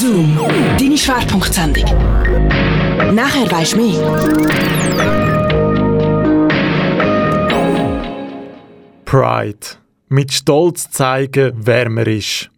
[0.00, 0.38] Zoom,
[0.78, 1.82] deine Schwerpunktsendung.
[3.16, 3.98] Nachher weisst du mehr.
[9.04, 9.58] Pride.
[10.08, 12.48] Mit Stolz zeigen, wer man ist.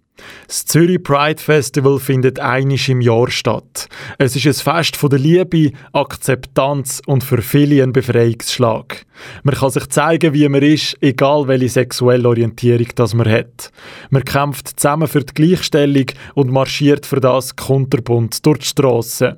[0.46, 3.88] Das Zürich Pride Festival findet einisch im Jahr statt.
[4.18, 9.06] Es ist ein Fest von der Liebe, Akzeptanz und für viele ein Befreiungsschlag.
[9.42, 13.70] Man kann sich zeigen, wie man ist, egal welche sexuelle Orientierung das man hat.
[14.10, 19.36] Man kämpft zusammen für die Gleichstellung und marschiert für das kunterbunt durch die Strassen.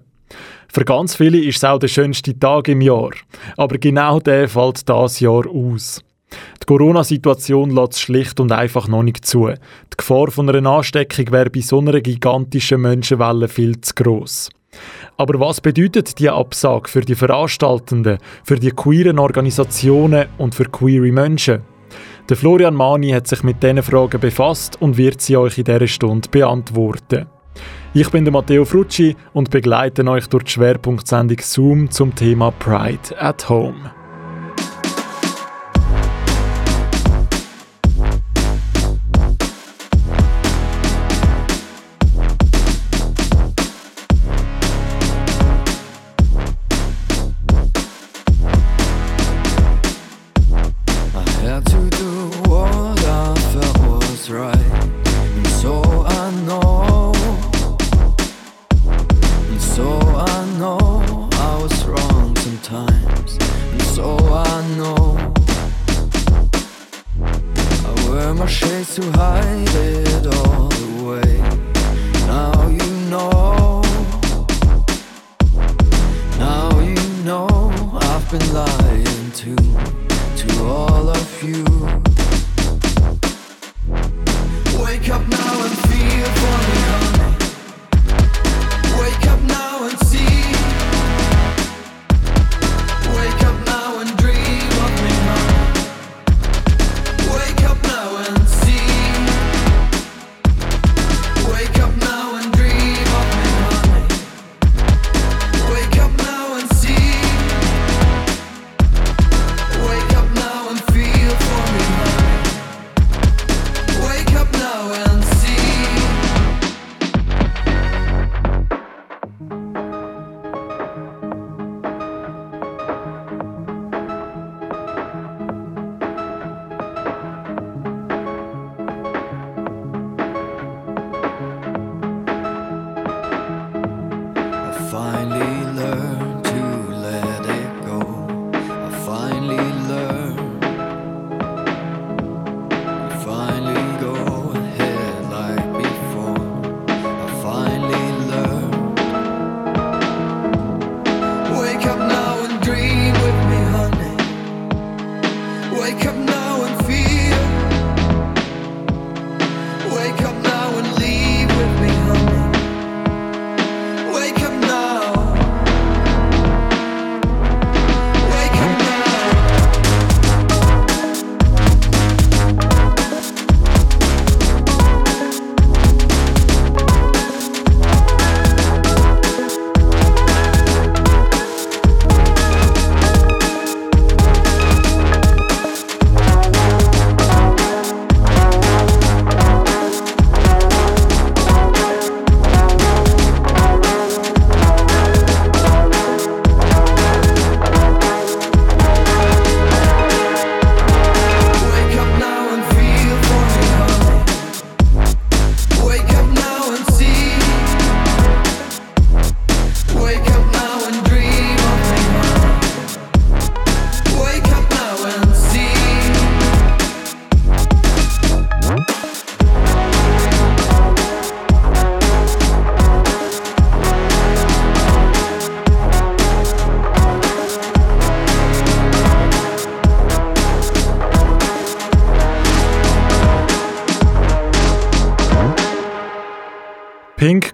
[0.73, 3.11] Für ganz viele ist es auch der schönste Tag im Jahr.
[3.59, 6.03] Aber genau der fällt das Jahr aus.
[6.63, 9.49] Die Corona-Situation lässt schlicht und einfach noch nicht zu.
[9.49, 14.51] Die Gefahr von einer Ansteckung wäre bei so einer gigantischen Menschenwelle viel zu gross.
[15.17, 21.13] Aber was bedeutet die Absage für die Veranstaltenden, für die queeren Organisationen und für queere
[21.13, 21.63] Menschen?
[22.29, 25.87] Der Florian Mani hat sich mit diesen Fragen befasst und wird sie euch in dieser
[25.87, 27.27] Stunde beantworten.
[27.95, 33.21] Ich bin der Matteo Frucci und begleite euch durch die Schwerpunktsendung Zoom zum Thema Pride
[33.21, 34.02] at Home.
[85.05, 85.42] Come up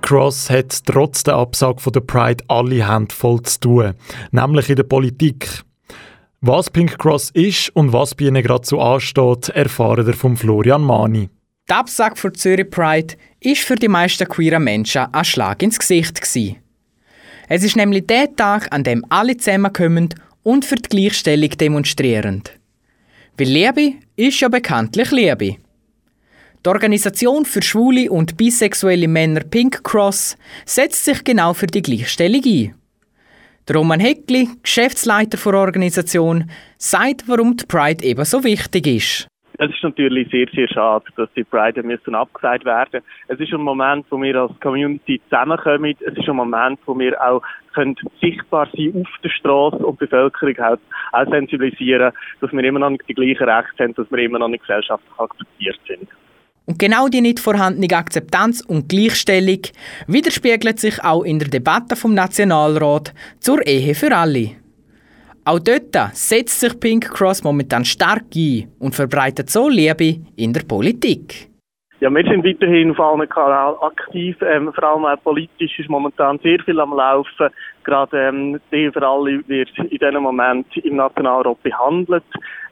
[0.08, 3.94] Cross hat trotz der Absage von der Pride alle Hände voll zu tun,
[4.30, 5.50] nämlich in der Politik.
[6.40, 10.80] Was Pink Cross ist und was bei ihnen gerade so ansteht, erfahren wir von Florian
[10.80, 11.28] Mani.
[11.68, 16.22] Die Absage für Zürich Pride ist für die meisten queeren Menschen ein Schlag ins Gesicht
[16.22, 16.56] gewesen.
[17.50, 22.44] Es ist nämlich der Tag, an dem alle zusammenkommen und für die Gleichstellung demonstrieren.
[23.36, 25.56] Weil Liebe ist ja bekanntlich Liebe.
[26.68, 30.36] Die Organisation für schwule und bisexuelle Männer Pink Cross
[30.66, 32.74] setzt sich genau für die Gleichstellung ein.
[33.74, 39.28] Roman Heckli, Geschäftsleiter der Organisation, sagt, warum die Pride eben so wichtig ist.
[39.56, 43.00] Es ist natürlich sehr, sehr schade, dass die Pride müssen abgesagt werden.
[43.28, 45.94] Es ist ein Moment, wo wir als Community zusammenkommen.
[46.00, 47.40] Es ist ein Moment, wo wir auch
[47.72, 50.78] können sichtbar sein auf der Straße und die Bevölkerung auch,
[51.18, 52.12] auch sensibilisieren,
[52.42, 55.18] dass wir immer noch nicht die gleichen Rechte haben, dass wir immer noch nicht gesellschaftlich
[55.18, 56.08] akzeptiert sind.
[56.68, 59.62] Und genau die nicht vorhandene Akzeptanz und Gleichstellung
[60.06, 64.50] widerspiegelt sich auch in der Debatte vom Nationalrat zur Ehe für alle.
[65.46, 70.60] Auch dort setzt sich Pink Cross momentan stark ein und verbreitet so Liebe in der
[70.68, 71.48] Politik.
[72.00, 74.36] Ja, wir sind weiterhin auf allen Kanälen aktiv.
[74.42, 77.48] Ähm, vor allem auch politisch ist momentan sehr viel am Laufen.
[77.82, 82.24] Gerade ähm, die für alle wird in diesem Moment im Nationalrat behandelt.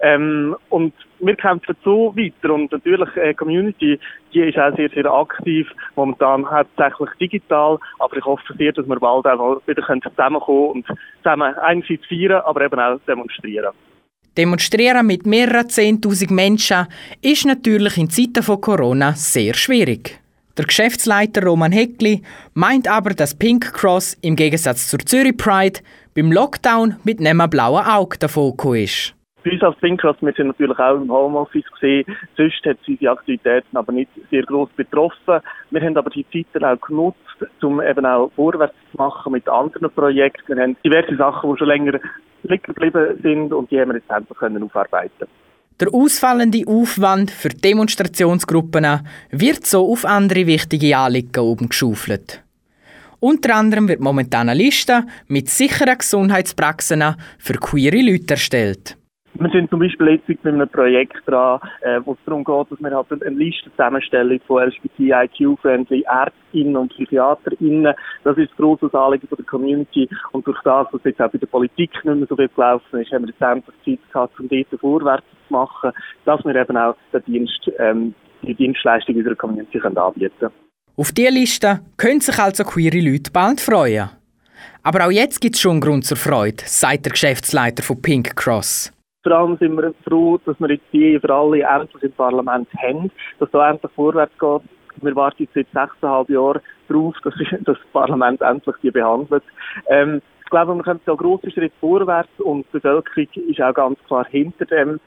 [0.02, 2.52] Ähm, und wir kämpfen so weiter.
[2.52, 3.98] Und natürlich, äh, Community,
[4.32, 5.68] die ist auch sehr, sehr aktiv.
[5.94, 7.78] Momentan hauptsächlich digital.
[7.98, 10.86] Aber ich hoffe sehr, dass wir bald auch wieder zusammenkommen und
[11.22, 13.72] zusammen einerseits feiern, aber eben auch demonstrieren.
[14.36, 16.86] Demonstrieren mit mehreren Zehntausend Menschen
[17.22, 20.20] ist natürlich in Zeiten von Corona sehr schwierig.
[20.58, 22.22] Der Geschäftsleiter Roman Heckli
[22.54, 25.80] meint aber, dass Pink Cross im Gegensatz zur Zürich Pride
[26.14, 29.15] beim Lockdown mit einem blauen Auge davon ist.
[29.46, 32.04] Bei uns als Pink Cross, wir sind natürlich auch im Homeoffice gesehen.
[32.36, 35.40] Sonst hat es unsere Aktivitäten aber nicht sehr groß betroffen.
[35.70, 37.16] Wir haben aber die Zeit auch genutzt,
[37.62, 40.56] um eben auch vorwärts zu machen mit anderen Projekten.
[40.56, 42.00] Wir haben diverse Sachen, die schon länger
[42.42, 45.28] liegen geblieben sind und die haben wir jetzt endlich können aufarbeiten
[45.78, 52.42] der ausfallende Aufwand für Demonstrationsgruppen wird so auf andere wichtige Anliegen oben geschaufelt.
[53.20, 58.96] Unter anderem wird momentan eine Liste mit sicheren Gesundheitspraxen für queere Leute erstellt.
[59.38, 62.80] Wir sind zum Beispiel jetzt mit einem Projekt dran, äh, wo es darum geht, dass
[62.80, 67.94] wir halt eine Liste zusammenstellen von LGBTIQ-friendly Ärztinnen und PsychiaterInnen.
[68.24, 70.08] Das ist ein grosses Anliegen von der Community.
[70.32, 73.12] Und durch das, was jetzt auch bei der Politik nicht mehr so viel gelaufen ist,
[73.12, 75.92] haben wir jetzt endlich Zeit gehabt, um dort vorwärts zu machen,
[76.24, 80.52] dass wir eben auch den Dienst, ähm, die Dienstleistung unserer Community können anbieten können.
[80.96, 84.08] Auf diese Liste können sich also queere Leute bald freuen.
[84.82, 88.95] Aber auch jetzt gibt es schon Grund zur Freude, sagt der Geschäftsleiter von Pink Cross.
[89.26, 93.10] Vor allem sind wir froh, dass wir jetzt die für alle endlich im Parlament haben,
[93.40, 94.62] dass da endlich vorwärts geht.
[95.02, 97.34] Wir warten seit sechseinhalb Jahren darauf, dass,
[97.64, 99.42] das Parlament endlich die behandelt.
[99.88, 103.98] Ähm, ich glaube, wir können da grossen Schritt vorwärts und die Bevölkerung ist auch ganz
[104.06, 105.00] klar hinter dem.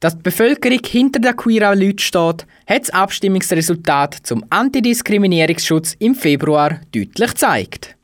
[0.00, 6.80] Dass die Bevölkerung hinter den queeren Leuten steht, hat das Abstimmungsresultat zum Antidiskriminierungsschutz im Februar
[6.92, 7.96] deutlich gezeigt.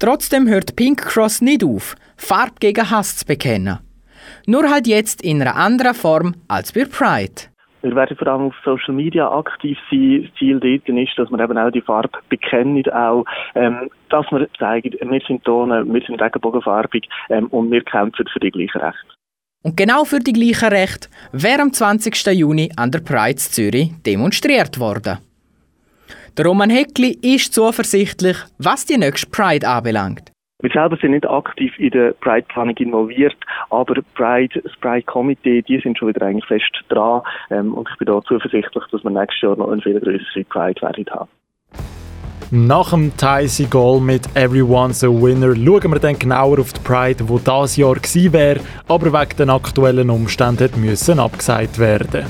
[0.00, 3.78] Trotzdem hört Pink Cross nicht auf, Farbe gegen Hass zu bekennen.
[4.46, 7.52] Nur halt jetzt in einer anderen Form als bei Pride.
[7.82, 10.22] Wir werden vor allem auf Social Media aktiv sein.
[10.22, 13.24] Das Ziel dort ist, dass wir eben auch die Farbe bekennen, auch,
[13.56, 18.38] ähm, dass wir zeigen, wir sind Tonen, wir sind regenbogenfarbig ähm, und wir kämpfen für
[18.38, 19.08] die gleichen Rechte.
[19.64, 22.26] Und genau für die gleichen Rechte wäre am 20.
[22.26, 25.18] Juni an der Pride Zürich demonstriert worden.
[26.36, 30.31] Der Roman Heckli ist zuversichtlich, was die nächste Pride anbelangt.
[30.62, 33.34] Wir selber sind nicht aktiv in der Pride-Planung involviert,
[33.70, 38.06] aber Pride, das Pride-Komitee, die sind schon wieder eigentlich fest dran ähm, und ich bin
[38.06, 41.28] da zuversichtlich, dass wir nächstes Jahr noch eine viel größere Pride werden haben.
[42.52, 47.28] Nach dem Tyson Goal mit Everyone's a Winner schauen wir dann genauer auf die Pride,
[47.28, 52.24] wo das Jahr gewesen wäre, aber wegen den aktuellen Umständen müssen abgesagt werden.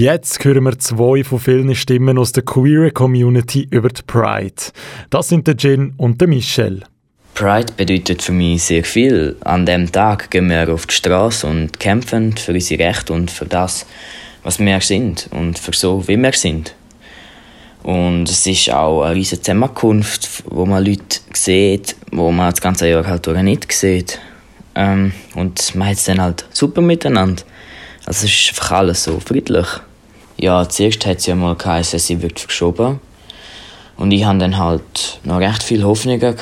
[0.00, 4.72] Jetzt hören wir zwei von vielen Stimmen aus der queer Community über die Pride.
[5.10, 6.80] Das sind der Jin und der Michelle.
[7.34, 9.36] Pride bedeutet für mich sehr viel.
[9.42, 13.44] An dem Tag gehen wir auf die Straße und kämpfen für unsere Rechte und für
[13.44, 13.84] das,
[14.42, 16.74] was wir sind und für so, wie wir sind.
[17.82, 22.88] Und es ist auch eine riesige Zusammenkunft, wo man Leute sieht, wo man das ganze
[22.88, 24.18] Jahr halt nicht sieht.
[24.74, 27.42] Ähm, und man hat es dann halt super miteinander.
[28.06, 29.66] Also es ist einfach alles so friedlich.
[30.42, 32.98] Ja, zuerst hat es ja mal geheißen, sie wird verschoben.
[33.98, 36.38] Und ich hatte dann halt noch recht viel Hoffnungen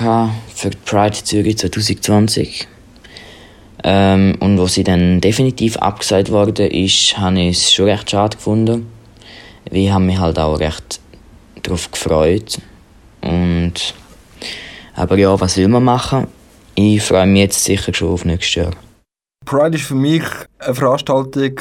[0.54, 2.68] für die Pride Zürich 2020.
[3.82, 8.36] Ähm, und wo sie dann definitiv abgesagt wurde, ist, habe ich es schon recht schade
[8.36, 8.86] gefunden.
[9.68, 11.00] Ich habe mich halt auch recht
[11.64, 12.58] darauf gefreut.
[13.20, 13.94] Und,
[14.94, 16.28] aber ja, was will man machen?
[16.76, 18.70] Ich freue mich jetzt sicher schon auf nächstes Jahr.
[19.44, 20.22] Pride ist für mich
[20.60, 21.60] eine Veranstaltung,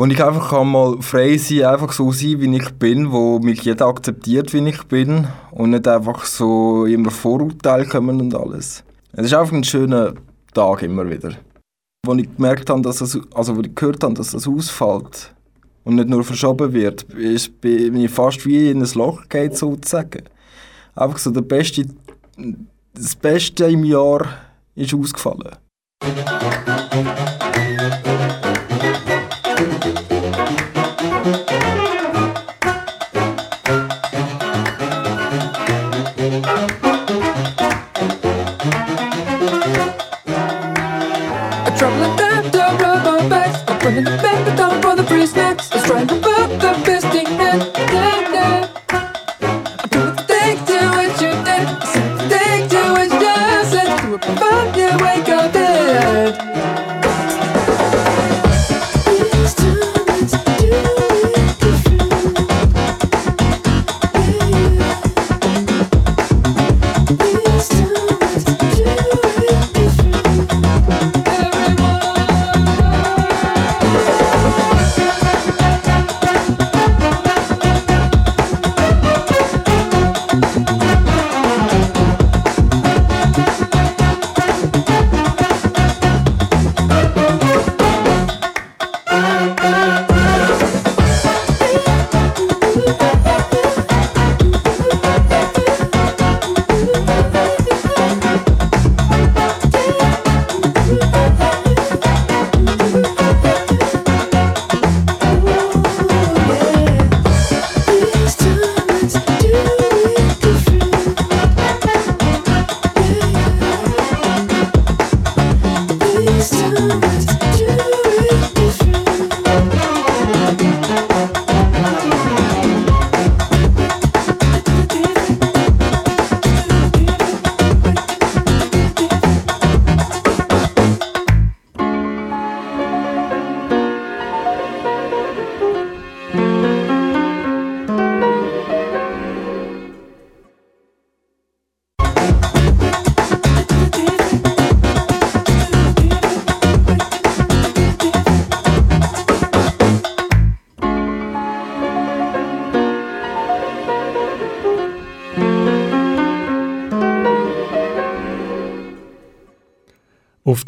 [0.00, 3.60] wo ich einfach mal frei sein kann, einfach so sein, wie ich bin, wo mich
[3.60, 8.82] jeder akzeptiert, wie ich bin und nicht einfach so immer Vorurteile kommen und alles.
[9.12, 10.14] Es ist einfach ein schöner
[10.54, 11.34] Tag immer wieder.
[12.08, 15.34] Als ich gemerkt habe, dass es, also als ich gehört habe, dass das ausfällt
[15.84, 20.22] und nicht nur verschoben wird, ist, bin ich fast wie in ein Loch geht sozusagen.
[20.94, 21.84] Einfach so der beste,
[22.94, 24.26] das Beste im Jahr
[24.74, 25.58] ist ausgefallen.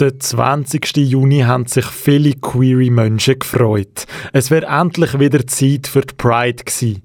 [0.02, 0.96] Den 20.
[0.96, 4.06] Juni haben sich viele queere Menschen gefreut.
[4.32, 7.02] Es wäre endlich wieder Zeit für die Pride gewesen.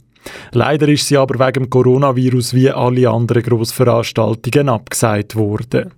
[0.51, 5.94] Leider ist sie aber wegen Coronavirus wie alle anderen Grossveranstaltungen abgesagt worden.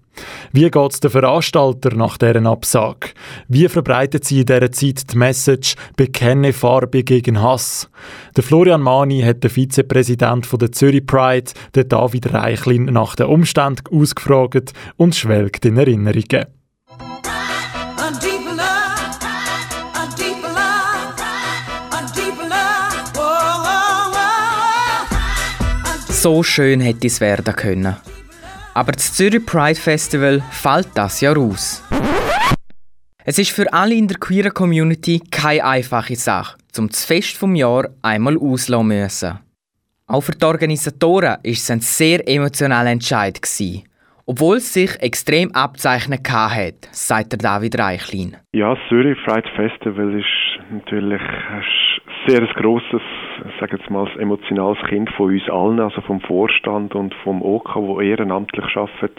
[0.52, 3.12] Wie geht es den Veranstalter nach deren Absage?
[3.48, 7.90] Wie verbreitet sie in dieser Zeit die Message «Bekenne Farbe gegen Hass»?
[8.36, 13.88] Der Florian Mani hat den Vizepräsident der Zürich Pride, den David Reichlin, nach den Umständen
[13.90, 16.59] ausgefragt und schwelgt in Erinnerungen.
[26.22, 27.96] So schön hätte es werden können.
[28.74, 31.82] Aber das Zürich Pride Festival fällt das Jahr aus.
[33.24, 37.56] Es ist für alle in der queeren Community keine einfache Sache, um das Fest vom
[37.56, 39.40] Jahr einmal auslassen müssen.
[40.08, 43.40] Auch für die Organisatoren war es ein sehr emotionaler Entscheid
[44.26, 48.36] obwohl es sich extrem abzeichnet hat, sagt David Reichlin.
[48.54, 51.22] Ja, das Zürich Pride Festival ist natürlich
[52.28, 53.02] ein sehr grosses,
[53.60, 58.02] sage jetzt mal, emotionales Kind von uns allen, also vom Vorstand und vom OK, wo
[58.02, 59.18] ehrenamtlich arbeitet.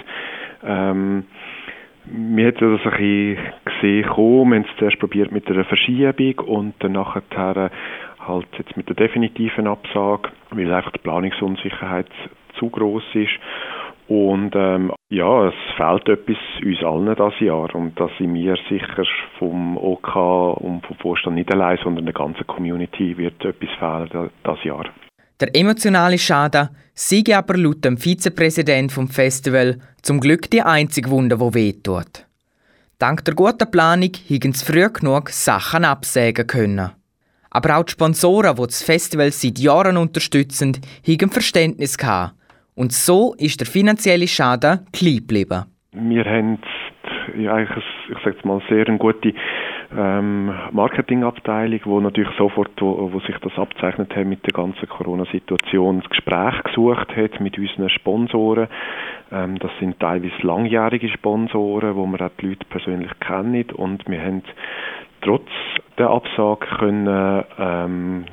[0.65, 1.25] Ähm,
[2.05, 6.75] wir haben das ein bisschen gesehen, wir haben es zuerst probiert mit einer Verschiebung und
[6.81, 7.71] dann nachher
[8.27, 12.11] halt jetzt mit der definitiven Absage, weil einfach die Planungsunsicherheit
[12.59, 13.39] zu groß ist.
[14.11, 19.05] Und ähm, ja, es fehlt etwas uns allen das Jahr und da sind wir sicher
[19.39, 20.17] vom OK
[20.57, 24.87] und vom Vorstand nicht allein, sondern der ganzen Community wird etwas fehlen das Jahr.
[25.39, 31.39] Der emotionale Schaden sei aber laut dem Vizepräsident vom Festival zum Glück die einzige Wunde,
[31.39, 32.27] wo wehtut.
[32.99, 36.91] Dank der guten Planung hiegen sie früh genug Sachen absägen können.
[37.51, 42.35] Aber auch die Sponsoren, die das Festival seit Jahren unterstützen, haben Verständnis gehabt
[42.81, 45.67] und so ist der finanzielle Schaden klein geblieben.
[45.93, 46.59] Wir haben
[47.37, 49.35] ja, eigentlich, ich sage mal, sehr eine gute
[49.95, 56.01] ähm, Marketingabteilung, wo natürlich sofort, wo, wo sich das abzeichnet hat mit der ganzen Corona-Situation,
[56.01, 58.69] das Gespräch gesucht hat mit unseren Sponsoren.
[59.31, 64.23] Ähm, das sind teilweise langjährige Sponsoren, wo wir auch die Leute persönlich kennen und wir
[64.23, 64.43] haben
[65.21, 65.51] trotz
[65.99, 68.25] der Absage können ähm,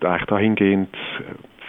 [0.00, 0.96] eigentlich dahingehend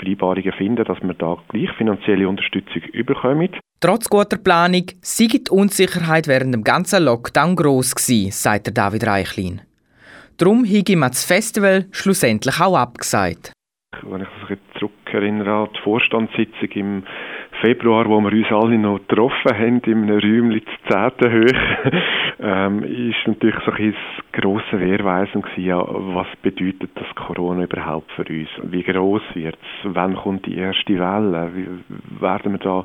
[0.02, 3.50] Vereinbarungen finden, dass wir da gleich finanzielle Unterstützung überkommen.
[3.80, 9.62] Trotz guter Planung sei die Unsicherheit während dem ganzen Lockdown gross gewesen, sagt David Reichlin.
[10.38, 13.54] Darum habe man das Festival schlussendlich auch abgesagt.
[14.04, 17.04] Wenn ich mich zurückerinnere an die Vorstandssitzung im
[17.62, 21.32] Februar, wo wir uns alle noch getroffen haben, in einem Räumchen zu 10.
[21.32, 22.02] Höhe,
[22.41, 23.95] ähm, ist natürlich so ein
[24.34, 28.50] grosse Wehrweisung gewesen, was bedeutet das Corona überhaupt für uns?
[28.63, 29.93] Wie groß wird es?
[29.93, 31.52] Wann kommt die erste Welle?
[31.54, 31.67] Wie,
[32.19, 32.84] werden wir da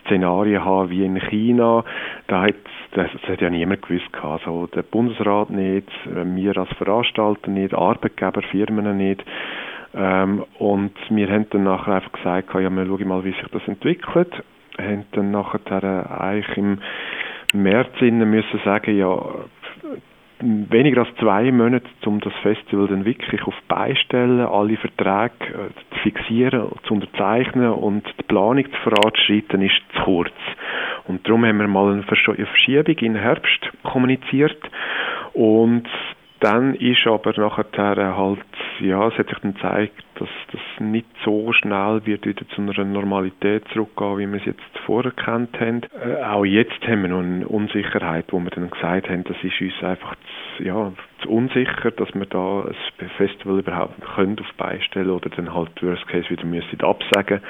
[0.00, 1.84] Szenarien haben wie in China?
[2.28, 2.54] Da hat,
[2.92, 4.08] das, das hat ja niemand gewusst.
[4.22, 9.22] Also der Bundesrat nicht, wir als Veranstalter nicht, Arbeitgeber, Firmen nicht.
[9.94, 13.66] Ähm, und wir haben dann nachher einfach gesagt, ja, wir schauen mal, wie sich das
[13.66, 14.32] entwickelt.
[14.78, 16.78] Haben dann nachher äh, eigentlich im
[17.54, 19.18] März müssen sagen, ja,
[20.40, 26.00] weniger als zwei Monate, um das Festival dann wirklich auf Beistellen, alle Verträge äh, zu
[26.02, 30.34] fixieren, zu unterzeichnen und die Planung zu voranschreiten, ist zu kurz.
[31.06, 34.58] Und darum haben wir mal eine Verschiebung in Herbst kommuniziert
[35.32, 35.88] und
[36.40, 38.38] dann ist aber nachher halt,
[38.80, 42.84] ja, es hat sich dann gezeigt, dass das nicht so schnell wird wieder zu einer
[42.84, 45.82] Normalität zurückgehen, wie wir es jetzt vorher kennt haben.
[46.00, 49.60] Äh, auch jetzt haben wir noch eine Unsicherheit, wo wir dann gesagt haben, das ist
[49.60, 50.14] uns einfach
[50.56, 55.52] zu, ja, zu unsicher, dass wir da ein Festival überhaupt können auf beistellen oder dann
[55.52, 57.40] halt Worst Case wieder müssen absagen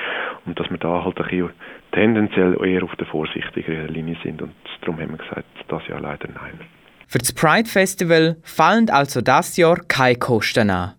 [0.46, 1.50] und dass wir da halt ein bisschen
[1.92, 6.28] tendenziell eher auf der vorsichtigeren Linie sind und darum haben wir gesagt, das ja leider
[6.28, 6.77] nein.
[7.10, 10.92] Für das Pride Festival fallen also das Jahr keine Kosten an.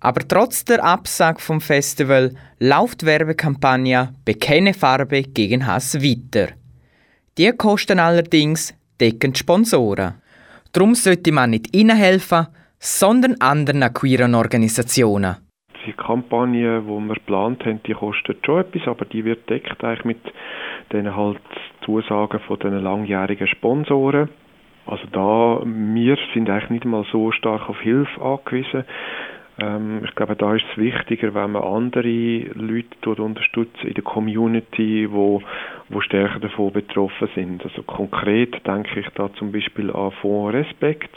[0.00, 6.54] Aber trotz der Absage vom Festival läuft die Werbekampagne Bekenne Farbe gegen Hass weiter.
[7.38, 10.14] Die Kosten allerdings decken die Sponsoren.
[10.72, 12.48] Darum sollte man nicht ihnen helfen,
[12.80, 15.36] sondern anderen queeren Organisationen.
[15.86, 20.04] Die Kampagne, die wir geplant haben, die kostet schon etwas, aber die wird deckt eigentlich
[20.04, 20.20] mit
[20.92, 21.38] den halt
[21.84, 24.28] Zusagen von den langjährigen Sponsoren.
[24.86, 28.84] Also da, wir sind eigentlich nicht mal so stark auf Hilfe angewiesen.
[29.58, 35.08] Ähm, ich glaube, da ist es wichtiger, wenn man andere Leute unterstützt in der Community,
[35.10, 35.42] wo,
[35.88, 37.64] wo stärker davon betroffen sind.
[37.64, 41.10] Also konkret denke ich da zum Beispiel an Fonds Respekt.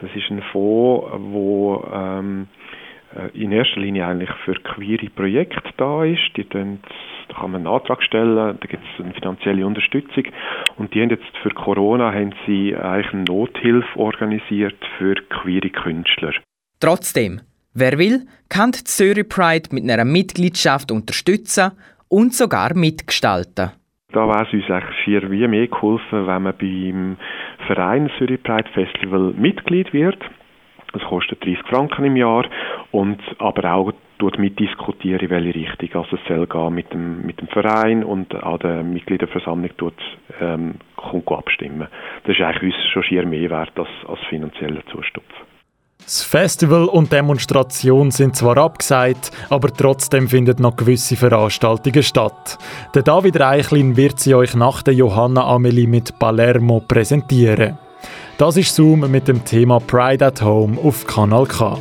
[0.00, 2.85] Das ist ein Fonds, wo ähm, äh,
[3.34, 6.36] in erster Linie eigentlich für queere Projekte da ist.
[6.36, 6.80] Die dann,
[7.28, 10.24] da kann man einen Antrag stellen, da gibt es eine finanzielle Unterstützung
[10.76, 16.32] und die haben jetzt für Corona haben sie eigentlich eine Nothilfe organisiert für queere Künstler.
[16.80, 17.40] Trotzdem,
[17.74, 21.72] wer will, kann die Zürich Pride mit einer Mitgliedschaft unterstützen
[22.08, 23.72] und sogar mitgestalten.
[24.12, 27.16] Da wäre es uns eigentlich viel wie mehr geholfen, wenn man beim
[27.66, 30.18] Verein Zürich Pride Festival Mitglied wird.
[30.92, 32.46] Das kostet 30 Franken im Jahr
[32.90, 37.40] und aber auch dort mitdiskutieren, in welche Richtung also es soll gehen mit dem, mit
[37.40, 40.00] dem Verein und an der Mitgliederversammlung dort
[40.40, 40.76] ähm,
[41.26, 41.88] abstimmen.
[42.24, 45.32] Das ist eigentlich uns schon schier mehr wert als, als finanzieller Zustupf.
[46.02, 52.58] Das Festival und Demonstration sind zwar abgesagt, aber trotzdem finden noch gewisse Veranstaltungen statt.
[52.94, 57.78] Der David Reichlin wird sie euch nach der Johanna Amelie mit Palermo präsentieren.
[58.38, 61.78] Das ist Zoom mit dem Thema Pride at Home auf Kanal K.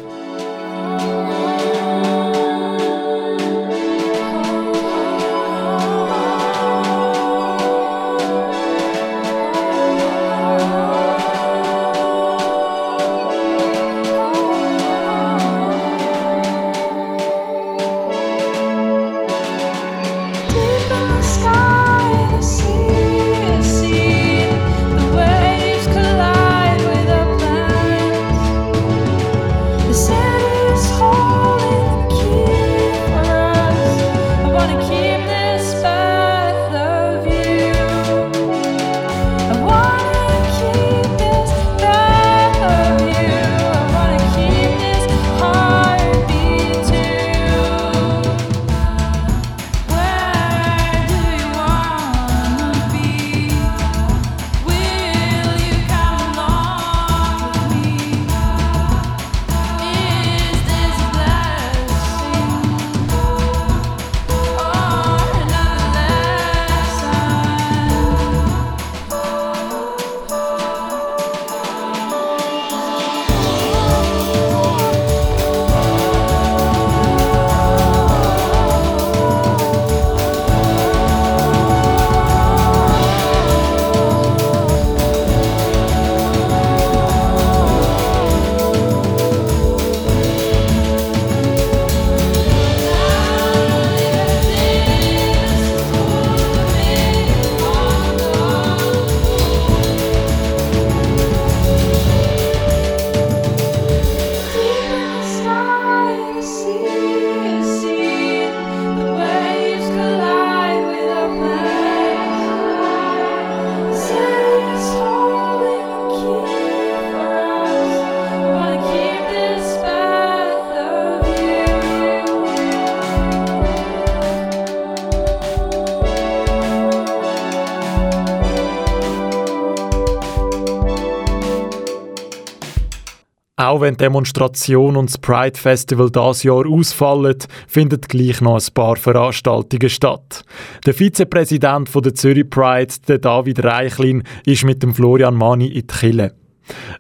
[133.75, 137.35] Auch wenn Demonstration und das Pride Festival das Jahr ausfallen,
[137.67, 140.45] finden gleich noch ein paar Veranstaltungen statt.
[140.85, 145.87] Der Vizepräsident der Zürich Pride, der David Reichlin, ist mit dem Florian Mani in die
[145.87, 146.31] Kille.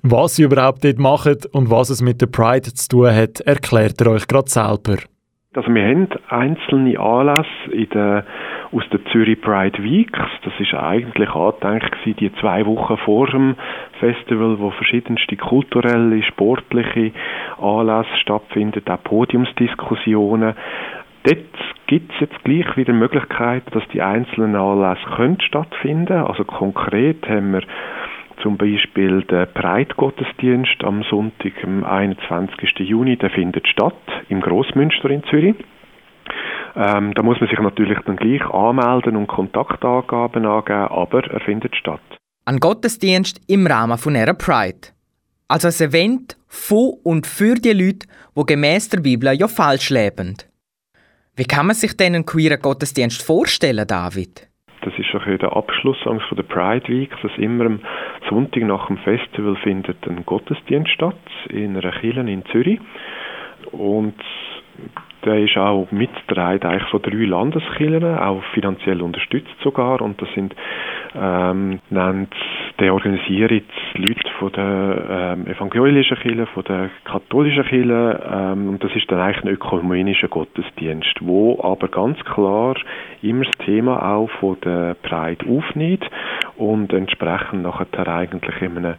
[0.01, 4.01] Was sie überhaupt dort machen und was es mit der Pride zu tun hat, erklärt
[4.01, 4.97] er euch gerade selber.
[5.53, 8.25] Also wir haben einzelne Anlässe in der,
[8.75, 10.19] aus der Zürich Pride Weeks.
[10.43, 13.55] Das ist eigentlich angedenkt die zwei Wochen vor dem
[13.99, 17.11] Festival, wo verschiedenste kulturelle, sportliche
[17.57, 20.55] Anlässe stattfinden, auch Podiumsdiskussionen.
[21.23, 21.37] Dort
[21.87, 26.23] gibt es jetzt gleich wieder Möglichkeiten, dass die einzelnen Anlässe können stattfinden.
[26.23, 27.61] Also konkret haben wir
[28.41, 32.79] zum Beispiel der Breitgottesdienst am Sonntag, am 21.
[32.79, 33.95] Juni, der findet statt
[34.27, 35.55] im Großmünster in Zürich.
[36.75, 41.75] Ähm, da muss man sich natürlich dann gleich anmelden und Kontaktangaben angeben, aber er findet
[41.75, 42.01] statt.
[42.45, 44.89] Ein Gottesdienst im Rahmen von einer Pride.
[45.47, 50.37] Also ein Event von und für die Leute, die gemäß der Bibel ja falsch leben.
[51.35, 54.47] Wie kann man sich denn einen queeren Gottesdienst vorstellen, David?
[54.81, 57.79] Das ist auch der Abschluss von der Pride Week, dass immer am
[58.29, 61.17] Sonntag nach dem Festival findet ein Gottesdienst statt
[61.49, 62.79] in einer Kirche in Zürich.
[63.71, 64.15] Und
[65.25, 70.01] der ist auch mitgetragen eigentlich von drei Landeskirchen, auch finanziell unterstützt sogar.
[70.01, 70.55] Und das sind,
[71.19, 72.33] ähm, nennt,
[72.79, 73.63] der organisiert
[73.95, 78.23] Leute von der ähm, evangelischen Kirche, von der katholischen Kirche.
[78.31, 82.75] Ähm, und das ist dann eigentlich ein ökumenischer Gottesdienst, wo aber ganz klar
[83.21, 86.07] immer das Thema auch von der Pride aufnimmt
[86.57, 88.95] und entsprechend nachher eigentlich in einem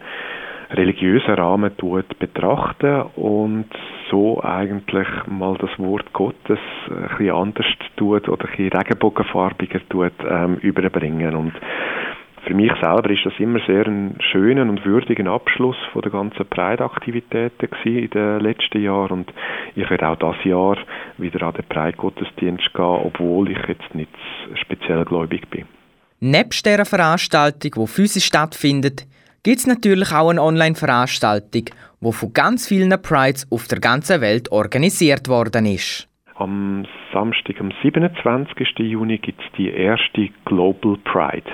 [0.70, 3.66] religiösen Rahmen tut betrachten und
[4.10, 10.12] so eigentlich mal das Wort Gottes ein bisschen anders tut oder ein bisschen regenbogenfarbiger tut
[10.28, 11.52] ähm, überbringen und
[12.46, 16.46] für mich selber ist das immer sehr ein schöner und würdiger Abschluss von der ganzen
[16.46, 19.32] Pride-Aktivitäten in den letzten Jahren und
[19.74, 20.78] ich werde auch das Jahr
[21.18, 24.10] wieder an den Pride-Gottesdienst gehen, obwohl ich jetzt nicht
[24.54, 25.64] speziell gläubig bin.
[26.20, 29.06] Nebst dieser Veranstaltung, die physisch stattfindet,
[29.46, 31.66] gibt es natürlich auch eine Online-Veranstaltung,
[32.00, 36.08] die von ganz vielen Prides auf der ganzen Welt organisiert worden ist.
[36.34, 38.80] Am Samstag, am 27.
[38.80, 41.46] Juni, gibt es die erste Global Pride.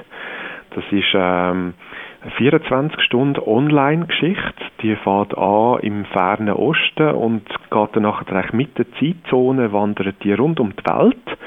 [0.74, 1.74] Das ist ähm,
[2.22, 4.64] eine 24 Stunden Online-Geschichte.
[4.82, 10.32] Die fährt an im fernen Osten und geht dann nachher mit der Zeitzone, wandert die
[10.32, 11.38] rund um die Welt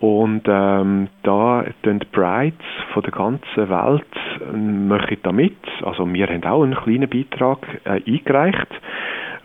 [0.00, 4.04] und ähm, da tun Brides von der ganzen Welt
[4.40, 5.56] äh, machen da mit.
[5.82, 8.68] Also wir haben auch einen kleinen Beitrag äh, eingereicht,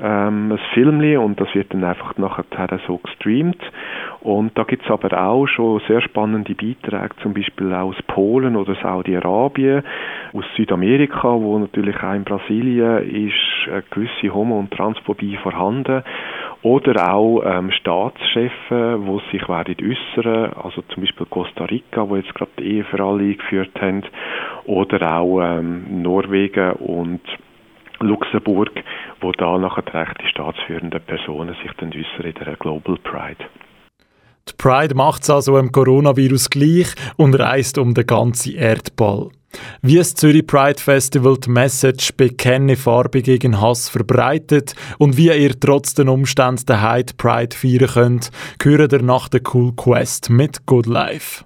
[0.02, 3.62] ähm, ein Filmli und das wird dann einfach nachher so gestreamt.
[4.22, 8.76] Und da gibt es aber auch schon sehr spannende Beiträge, zum Beispiel aus Polen oder
[8.76, 9.84] Saudi-Arabien,
[10.34, 16.04] aus Südamerika, wo natürlich auch in Brasilien ist eine gewisse Homo- und Transphobie vorhanden.
[16.64, 22.34] Oder auch ähm, Staatschefs, die sich werden äußern, also zum Beispiel Costa Rica, wo jetzt
[22.36, 24.04] gerade die Ehe für alle eingeführt haben,
[24.66, 27.22] oder auch ähm, Norwegen und
[28.02, 28.72] Luxemburg,
[29.22, 33.46] wo da nachher die staatsführenden Personen sich dann äußern in der Global Pride.
[34.50, 39.30] Die Pride macht es also im Coronavirus gleich und reist um den ganzen Erdball.
[39.82, 45.60] Wie das Zürich Pride Festival die Message «Bekenne Farbe gegen Hass» verbreitet und wie ihr
[45.60, 48.32] trotz den Umständen den Hyde Pride feiern könnt,
[48.64, 51.46] hören ihr nach der Cool Quest mit Good Life.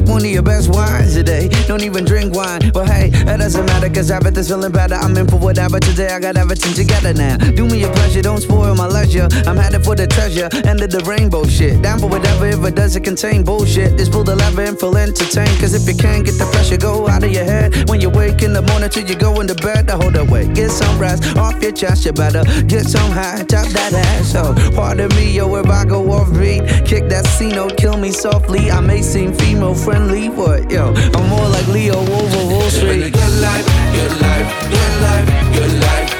[0.00, 1.48] Like one of your best wines today.
[1.68, 4.94] Don't even drink wine, but hey, that doesn't matter cause everything's feeling better.
[4.94, 6.08] I'm in for whatever today.
[6.08, 7.36] I got everything together now.
[7.36, 9.28] Do me a pleasure, don't spoil my leisure.
[9.46, 11.82] I'm headed for the treasure, end of the rainbow shit.
[11.82, 13.98] Down for whatever if it doesn't contain bullshit.
[13.98, 15.60] Just pull the lever and feel entertained.
[15.60, 17.86] Cause if you can't get the pressure, go out of your head.
[17.90, 20.48] When you wake in the morning till you go into bed, to hold away.
[20.54, 24.32] Get some rest off your chest, you better get some high, top that ass.
[24.32, 27.96] So, pardon me, yo, if I go off beat, kick that C note, oh, kill
[27.98, 28.70] me softly.
[28.70, 33.12] I may seem female friendly, but yo, I'm more like Leo over Wall Street.
[33.12, 35.26] Good life, good life, good life,
[35.56, 36.10] good life,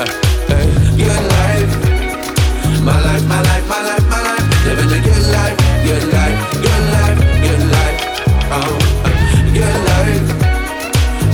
[0.00, 0.66] uh, uh,
[1.36, 1.72] life.
[2.84, 4.44] My life, my life, my life, my life.
[4.66, 5.56] Living a good life,
[6.12, 6.38] life,
[6.96, 7.18] life,
[7.76, 7.98] life.
[8.52, 8.76] Oh,
[9.08, 10.28] uh, life.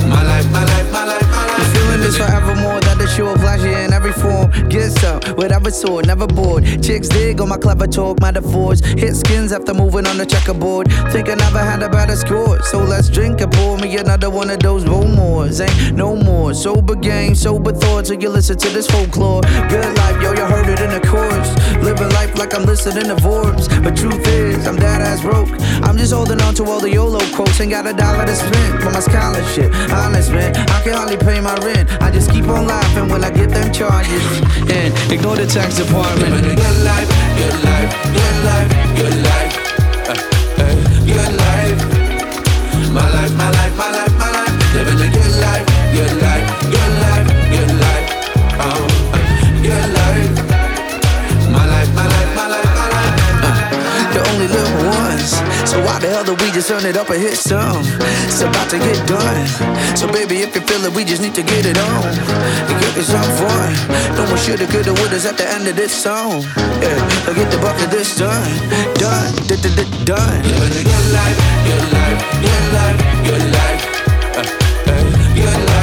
[0.06, 1.58] My life, my life, my life, my life.
[1.58, 4.46] The feeling is forevermore that the show of pleasure in every form.
[4.80, 5.28] Kiss up.
[5.36, 6.64] Whatever sort, never bored.
[6.82, 8.80] Chicks dig on my clever talk, metaphors.
[8.80, 10.90] Hit skins after moving on the checkerboard.
[11.12, 12.62] Think I never had a better score.
[12.62, 15.60] So let's drink and pour me another one of those Bowmores.
[15.60, 16.54] Ain't no more.
[16.54, 18.08] Sober game, sober thoughts.
[18.08, 19.42] So you listen to this folklore.
[19.68, 21.50] Good life, yo, you heard it in the chorus.
[21.84, 23.68] Living life like I'm listening to Forbes.
[23.80, 25.50] But truth is, I'm dead ass broke.
[25.86, 27.60] I'm just holding on to all the YOLO quotes.
[27.60, 29.74] Ain't got a dollar to spend for my scholarship.
[29.92, 31.90] Honest, man, I can hardly pay my rent.
[32.00, 34.24] I just keep on laughing when I get them charges.
[34.72, 36.30] And ignore the tax department.
[36.30, 39.54] Living a good life, good life, good life, good life.
[40.08, 40.14] Uh,
[40.62, 40.74] uh,
[41.06, 41.80] good life.
[42.92, 44.74] My life, my life, my life, my life.
[44.74, 46.49] Living a good life, good life, good life,
[56.70, 57.82] turn it up and hit some?
[58.30, 59.46] It's about to get done.
[59.96, 62.96] So baby, if you feel it, we just need to get it on and get
[62.96, 63.74] it some fun.
[64.14, 66.42] No one shoulda, coulda, wouldas at the end of this song.
[66.78, 68.54] Yeah, so get the bucket this done,
[69.02, 70.42] done, done, done, done.
[70.46, 73.82] Good life, good life, good life, good life,
[74.38, 75.79] uh, uh, good life.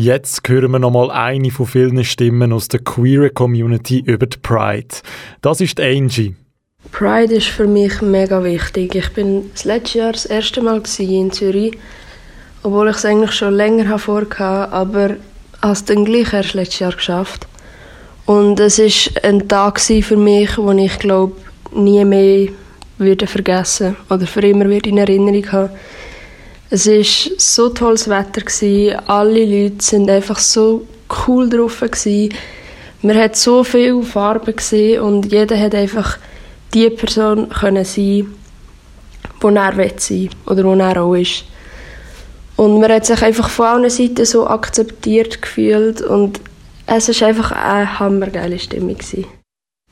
[0.00, 4.88] Jetzt hören wir nochmal eine von vielen Stimmen aus der queeren Community über die Pride.
[5.42, 6.36] Das ist Angie.
[6.90, 8.94] Pride ist für mich mega wichtig.
[8.94, 11.76] Ich bin das letzte Jahr das erste Mal in Zürich,
[12.62, 15.16] obwohl ich es eigentlich schon länger vorhatte, aber
[15.60, 17.46] es dann gleich erst letztes Jahr geschafft.
[18.24, 21.36] Und es ist ein Tag für mich, den ich glaube
[21.74, 22.48] nie mehr
[22.96, 25.70] würde vergessen oder für immer in Erinnerung haben.
[26.72, 28.42] Es ist so tolles Wetter.
[29.08, 30.86] Alle Leute sind einfach so
[31.26, 31.82] cool drauf.
[33.02, 36.18] Man hat so viele Farben gesehen und jeder hat einfach
[36.72, 38.32] die Person können sein,
[39.40, 41.44] wo er will sein oder wo er auch ist.
[42.56, 46.40] Und man hat sich einfach von allen Seiten so akzeptiert gefühlt und
[46.86, 48.98] es ist einfach eine hammergeile Stimmung.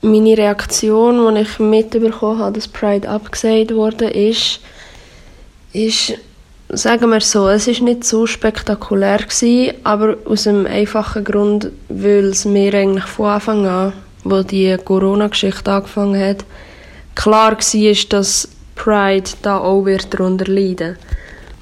[0.02, 4.60] Meine Reaktion, als ich mitbekommen habe, dass Pride abgesagt wurde, ist,
[5.72, 6.14] ist,
[6.70, 12.26] sagen wir so, es ist nicht so spektakulär gewesen, aber aus einem einfachen Grund, weil
[12.26, 13.92] es mir eigentlich von Anfang an,
[14.24, 16.44] wo die Corona-Geschichte angefangen hat,
[17.14, 20.96] klar war, dass Pride da auch wird darunter leiden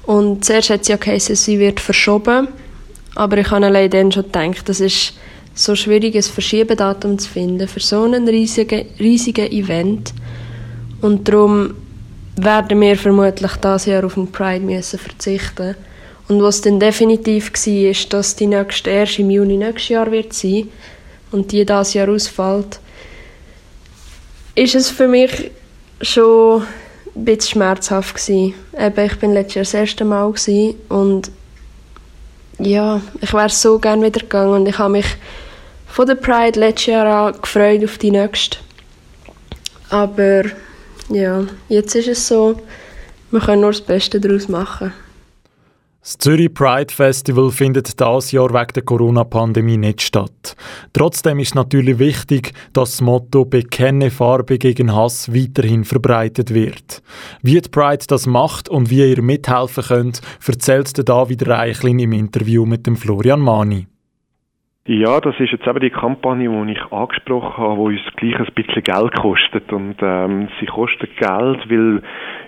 [0.05, 2.49] Und zuerst hat es ja geheißen, sie wird verschoben,
[3.15, 5.13] aber ich habe allein dann schon gedacht, das ist
[5.53, 10.13] so schwierig, ein Verschiebedatum zu finden für so einen riesigen, riesigen Event.
[11.01, 11.73] Und darum
[12.37, 15.75] werden wir vermutlich dieses Jahr auf den Pride müssen verzichten
[16.27, 20.33] Und was dann definitiv war, ist, dass die nächste erst im Juni nächstes Jahr wird
[20.33, 20.69] sein
[21.31, 22.79] und die dieses Jahr ausfällt,
[24.55, 25.51] ist es für mich
[26.01, 26.61] schon
[27.15, 28.53] ein bisschen schmerzhaft gewesen.
[28.77, 31.31] Eben, ich bin letztes Jahr das erste Mal gewesen und
[32.59, 35.05] ja, ich wäre so gerne wieder gegangen und ich habe mich
[35.87, 38.57] von der Pride letztes Jahr an gefreut auf die nächste.
[39.89, 40.43] Aber
[41.09, 42.59] ja, jetzt ist es so,
[43.31, 44.93] wir können nur das Beste daraus machen.
[46.07, 50.55] Das Zürich Pride Festival findet dieses Jahr wegen der Corona-Pandemie nicht statt.
[50.93, 57.01] Trotzdem ist natürlich wichtig, dass das Motto «Bekenne Farbe gegen Hass» weiterhin verbreitet wird.
[57.41, 62.65] Wie die Pride das macht und wie ihr mithelfen könnt, erzählt David Reichlin im Interview
[62.65, 63.87] mit dem Florian Mani.
[64.89, 68.53] Ja, das ist jetzt eben die Kampagne, die ich angesprochen habe, die uns gleich ein
[68.55, 69.73] bisschen Geld kostet.
[69.73, 72.01] Und ähm, sie kostet Geld, weil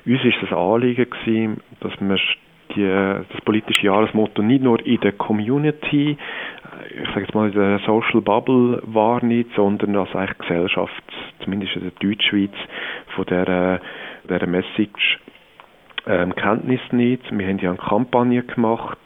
[0.05, 2.17] uns ist das Anliegen gewesen, dass wir
[2.75, 6.17] die, das politische Jahresmotto nicht nur in der Community,
[6.97, 11.03] ich sage jetzt mal in der Social Bubble wahrnimmt, sondern dass eigentlich Gesellschaft,
[11.43, 12.53] zumindest in der Deutschschweiz,
[13.17, 13.81] von dieser,
[14.29, 15.19] dieser Message
[16.07, 17.37] ähm, Kenntnis nimmt.
[17.37, 18.97] Wir haben ja eine Kampagne gemacht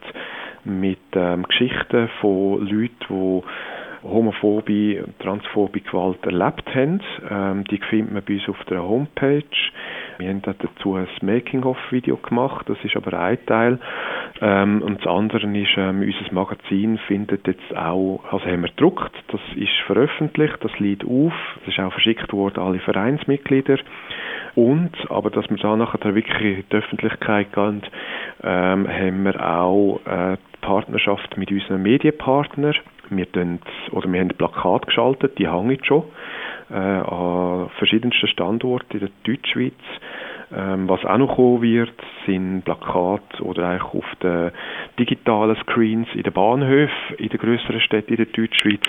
[0.66, 7.02] mit ähm, Geschichten von Leuten, die homophobe und transphobe Gewalt erlebt haben.
[7.30, 9.44] Ähm, die findet man bei uns auf der Homepage.
[10.18, 13.80] Wir haben dazu ein Making-of-Video gemacht, das ist aber ein Teil.
[14.42, 19.12] Ähm, und das andere ist, ähm, unser Magazin findet jetzt auch, also haben wir gedruckt,
[19.30, 23.78] das ist veröffentlicht, das liegt auf, das ist auch verschickt worden an alle Vereinsmitglieder.
[24.56, 27.82] Und, aber dass wir da nachher wirklich in die Öffentlichkeit gehen,
[28.44, 32.76] ähm, haben wir auch äh, Partnerschaft mit unseren Medienpartnern.
[33.10, 33.60] Wir, tun,
[33.92, 36.04] oder wir haben ein Plakat geschaltet, die hängen schon
[36.74, 39.74] äh, an verschiedensten Standorten in der Deutschschweiz.
[40.56, 41.94] Ähm, was auch noch kommen wird,
[42.26, 44.52] sind Plakate oder eigentlich auf den
[45.00, 48.82] digitalen Screens in den Bahnhöfen in den größeren Städten in der Deutschschweiz,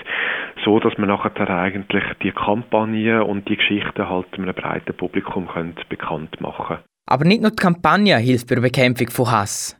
[0.63, 5.47] so dass man nachher eigentlich die Kampagne und die Geschichten halt einem breiten Publikum
[5.89, 6.77] bekannt machen
[7.07, 9.75] Aber nicht nur die Kampagne hilft bei der Bekämpfung von Hass.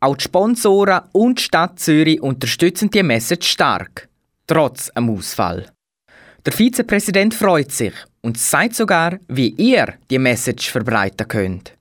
[0.00, 4.08] Auch die Sponsoren und die Stadt Zürich unterstützen die Message stark,
[4.46, 5.73] trotz einem Ausfall.
[6.46, 11.74] Der Vizepräsident freut sich und sagt sogar, wie ihr die Message verbreiten könnt.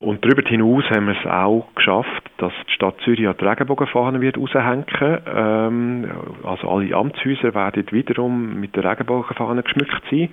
[0.00, 4.20] Und darüber hinaus haben wir es auch geschafft, dass die Stadt Zürich an die Regenbogenfahne
[4.20, 4.86] wird raushängen.
[5.00, 6.10] Ähm,
[6.42, 10.30] also alle Amtshäuser werden wiederum mit der Regenbogenfahne geschmückt sein.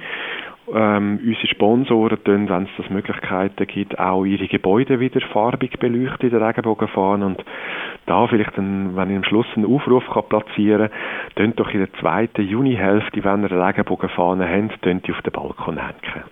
[0.74, 6.30] Ähm, unsere Sponsoren tun, wenn es das Möglichkeiten gibt, auch ihre Gebäude wieder farbig beleuchten
[6.30, 7.26] in der Regenbogenfahne.
[7.26, 7.44] Und
[8.08, 10.90] da vielleicht, dann, wenn ich am Schluss einen Aufruf kann platzieren
[11.36, 15.78] kann, doch in der zweiten Junihälfte, wenn ihr eine Regenbogenfahne habt, die auf den Balkon
[15.78, 16.24] hängen.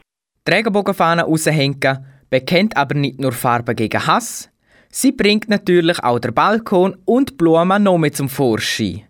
[0.48, 4.52] Die Regenbogenfahne raushängen bekennt aber nicht nur Farben gegen Hass,
[4.90, 9.04] sie bringt natürlich auch der Balkon und Blumen noch mit zum Vorschein.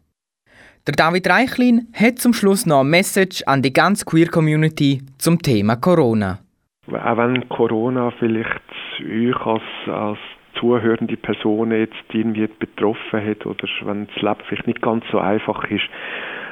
[0.85, 5.77] Der David Reichlin hat zum Schluss noch eine Message an die ganze Queer-Community zum Thema
[5.77, 6.39] Corona.
[6.87, 8.59] Auch wenn Corona vielleicht
[8.99, 10.19] euch als, als
[10.59, 15.63] zuhörende Person jetzt irgendwie betroffen hat oder wenn das Leben vielleicht nicht ganz so einfach
[15.71, 15.87] ist,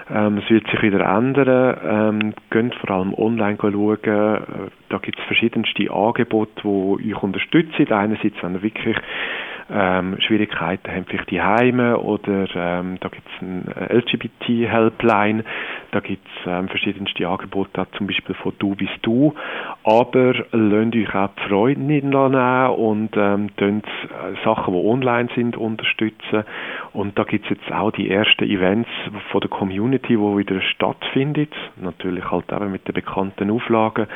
[0.09, 1.77] ähm, es wird sich wieder ändern.
[1.83, 3.97] Ähm, geht vor allem online schauen.
[4.01, 7.91] Äh, da gibt es verschiedenste Angebote, die euch unterstützen.
[7.91, 8.95] Einerseits, wenn ihr wirklich
[9.71, 15.43] ähm, Schwierigkeiten haben, vielleicht die Heime oder ähm, da gibt es eine LGBT-Helpline,
[15.91, 19.33] da gibt es ähm, verschiedenste Angebote, zum Beispiel von Du bis Du,
[19.83, 22.35] aber lasst euch auch die Freude nicht nehmen
[22.69, 23.81] und ähm, äh,
[24.43, 26.43] Sachen, die online sind, unterstützen.
[26.93, 28.89] Und da gibt es jetzt auch die ersten Events
[29.31, 34.07] von der Community, wo wieder stattfindet, natürlich halt eben mit den bekannten Auflagen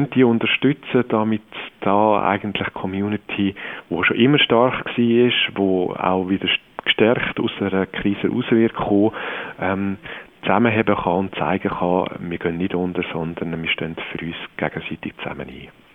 [0.00, 1.42] die unterstützen, damit
[1.80, 3.54] da eigentlich Community,
[3.88, 6.48] wo schon immer stark war, wo auch wieder
[6.84, 9.12] gestärkt aus einer Krise raus
[9.60, 9.98] ähm,
[10.42, 15.14] zusammenheben kann und zeigen kann, wir gehen nicht unter, sondern wir stehen für uns gegenseitig
[15.18, 15.91] zusammen ein.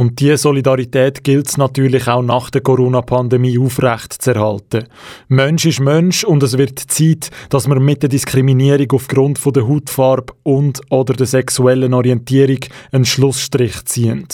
[0.00, 4.86] Und diese Solidarität gilt es natürlich auch nach der Corona-Pandemie aufrecht zu erhalten.
[5.28, 9.68] Mensch ist Mensch und es wird Zeit, dass wir mit der Diskriminierung aufgrund von der
[9.68, 12.60] Hautfarbe und oder der sexuellen Orientierung
[12.92, 14.26] einen Schlussstrich ziehen.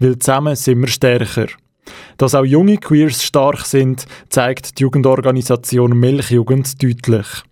[0.00, 1.46] Weil zusammen sind wir stärker.
[2.16, 7.44] Dass auch junge Queers stark sind, zeigt die Jugendorganisation Milchjugend deutlich.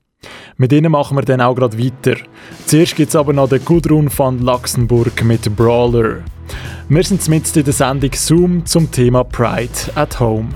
[0.57, 2.16] Mit ihnen machen wir dann auch gerade weiter.
[2.66, 6.18] Zuerst gibt es aber noch den Gudrun van Luxemburg mit Brawler.
[6.89, 10.49] Wir sind mit in der Sendung Zoom zum Thema Pride at Home.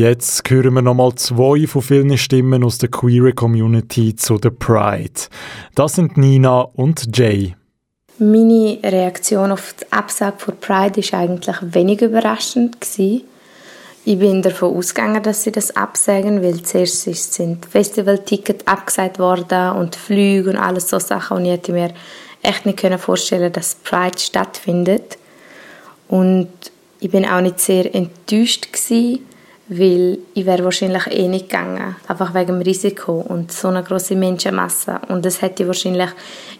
[0.00, 5.28] Jetzt hören wir nochmal zwei von vielen Stimmen aus der queer Community zu der Pride.
[5.74, 7.54] Das sind Nina und Jay.
[8.18, 12.78] Meine Reaktion auf die Absage von Pride war eigentlich wenig überraschend.
[12.96, 19.96] Ich bin davon ausgegangen, dass sie das absagen, weil zuerst sind Festivaltickets abgesagt worden und
[19.96, 21.92] Flüge und alles so Sachen und ich hätte mir
[22.40, 25.18] echt nicht vorstellen dass Pride stattfindet.
[26.08, 26.48] Und
[27.00, 29.26] ich bin auch nicht sehr enttäuscht gewesen,
[29.72, 34.16] weil ich wäre wahrscheinlich eh nicht gegangen, einfach wegen dem Risiko und so eine große
[34.16, 35.00] Menschenmasse.
[35.08, 36.10] Und das hätte wahrscheinlich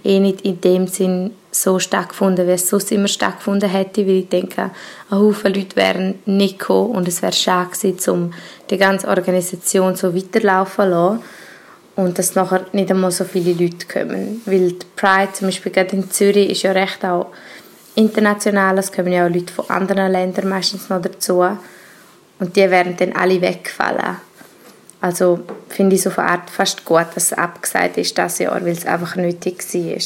[0.05, 4.29] eh nicht in dem Sinn so stattgefunden, wie es sonst immer stattgefunden hätte, weil ich
[4.29, 4.71] denke,
[5.11, 8.33] ein Haufen Leute wären nicht gekommen und es wäre schade gewesen, um
[8.71, 11.21] die ganze Organisation so weiterlaufen zu lassen
[11.97, 15.97] und dass nachher nicht einmal so viele Leute kommen, weil die Pride zum Beispiel gerade
[15.97, 17.27] in Zürich ist ja recht auch
[17.97, 21.45] international, es kommen ja auch Leute von anderen Ländern meistens noch dazu
[22.41, 24.17] und die wären dann alle weggefallen.
[25.01, 28.73] Also finde ich so von Art fast gut, dass es abgesagt ist das Jahr, weil
[28.73, 29.99] es einfach nötig war.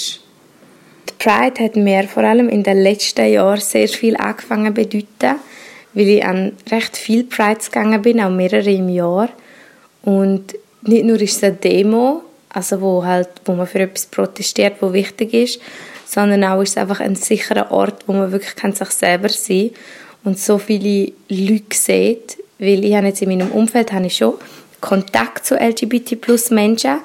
[1.09, 5.41] Die Pride hat mir vor allem in den letzten Jahren sehr viel angefangen zu bedeuten,
[5.95, 9.29] weil ich an recht viele Prides gegangen bin, auch mehrere im Jahr.
[10.03, 14.75] Und nicht nur ist es eine Demo, also wo, halt, wo man für etwas protestiert,
[14.81, 15.61] wo wichtig ist,
[16.07, 19.71] sondern auch ist es einfach ein sicherer Ort, wo man wirklich kann sich selber sein
[19.71, 24.17] kann und so viele Leute sieht, weil ich habe jetzt in meinem Umfeld habe ich
[24.17, 24.35] schon
[24.81, 26.19] Kontakt zu LGBT
[26.51, 26.99] Menschen,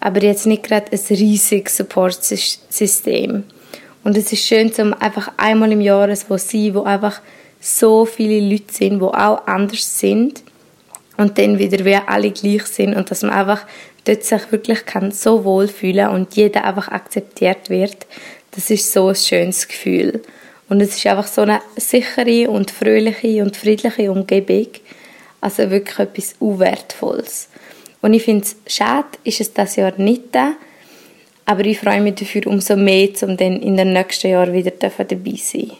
[0.00, 3.44] aber jetzt nicht gerade ein riesiges Support-System.
[4.02, 7.20] Und es ist schön, um einfach einmal im Jahr wo sein, wo einfach
[7.60, 10.42] so viele Leute sind, wo auch anders sind
[11.18, 13.66] und dann wieder wie alle gleich sind und dass man einfach
[14.04, 18.06] dort sich wirklich kann so wohl fühlen und jeder einfach akzeptiert wird.
[18.52, 20.22] Das ist so ein schönes Gefühl.
[20.70, 24.68] Und es ist einfach so eine sichere und fröhliche und friedliche Umgebung.
[25.40, 27.48] Also wirklich etwas Unwertvolles.
[28.02, 30.52] Und ich finde es schade, ist es das Jahr nicht da.
[31.44, 35.34] Aber ich freue mich dafür umso mehr, um dann in den nächsten Jahren wieder dabei
[35.36, 35.72] sein.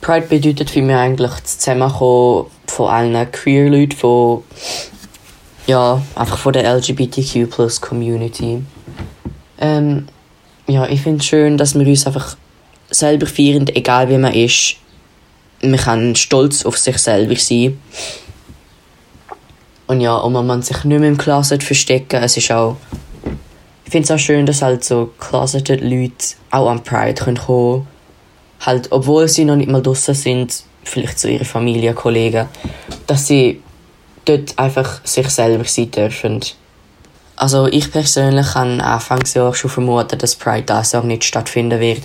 [0.00, 4.44] Pride bedeutet für mich eigentlich das Zusammenkommen von allen queer Leuten, von,
[5.66, 8.62] ja, einfach von der LGBTQ plus Community.
[9.58, 10.06] Ähm,
[10.68, 12.36] ja, ich finde es schön, dass wir uns einfach
[12.90, 14.76] selber feiern, egal wie man ist.
[15.62, 17.80] Man kann stolz auf sich selber sein.
[19.86, 22.22] Und ja, und man muss sich nicht mehr im Closet verstecken.
[22.22, 22.76] Es ist auch...
[23.84, 27.86] Ich finde es auch schön, dass halt so closeted Leute auch am Pride kommen können.
[28.60, 32.48] Halt, obwohl sie noch nicht mal draußen sind, vielleicht zu ihrer Familie, Kollegen,
[33.06, 33.60] dass sie
[34.24, 36.40] dort einfach sich selber sein dürfen.
[37.44, 42.00] Also ich persönlich habe Anfangsjahr schon vermutet, dass Pride dieses Jahr nicht stattfinden wird.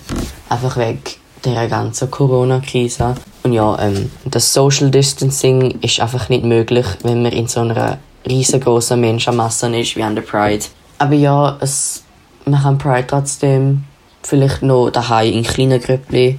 [0.50, 1.00] Einfach wegen
[1.46, 3.14] der ganzen Corona-Krise.
[3.42, 7.96] Und ja, ähm, das Social Distancing ist einfach nicht möglich, wenn man in so einer
[8.28, 10.66] riesengroßen Menschenmasse ist wie an der Pride.
[10.98, 12.02] Aber ja, es,
[12.44, 13.84] man kann Pride trotzdem
[14.22, 16.38] vielleicht noch daheim in kleinen Grüppchen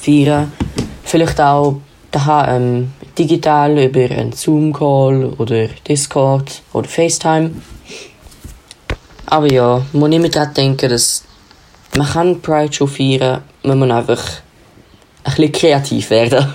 [0.00, 0.52] feiern.
[1.02, 1.80] Vielleicht auch
[2.12, 7.50] daheim ähm, digital über einen Zoom-Call oder Discord oder FaceTime.
[9.30, 11.22] Aber ja, muss immer daran denken, dass
[11.96, 14.22] man kann Pride schon feiern, man muss einfach
[15.22, 16.52] ein bisschen kreativ werden.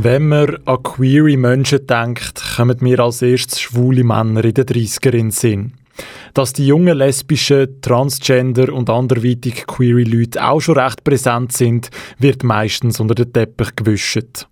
[0.00, 5.12] Wenn man an queere Menschen denkt, kommen mir als erstes schwule Männer in den 30er
[5.12, 5.72] in Sinn.
[6.34, 11.90] Dass die jungen lesbischen, transgender und anderweitig queere Leute auch schon recht präsent sind,
[12.20, 14.46] wird meistens unter den Teppich gewischt.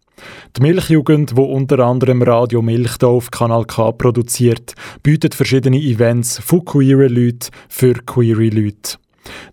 [0.56, 4.74] Die Milchjugend, wo unter anderem Radio Milch hier auf Kanal K produziert,
[5.04, 8.98] bietet verschiedene Events von queeren Leuten für queere Leute.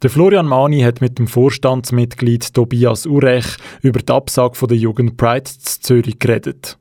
[0.01, 5.17] Der Florian Mani hat mit dem Vorstandsmitglied Tobias Urech über die Absage von der Jugend
[5.17, 6.77] Pride zu Zürich geredet.